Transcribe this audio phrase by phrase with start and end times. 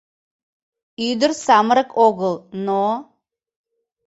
[1.09, 2.33] Ӱдыр самырык огыл,
[2.65, 2.85] но...